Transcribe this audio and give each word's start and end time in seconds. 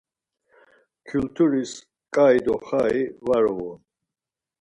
Kyulturis 1.07 1.71
ǩai 2.15 2.37
do 2.45 2.55
xai 2.67 2.97
var 3.27 3.45
uğun. 3.53 3.79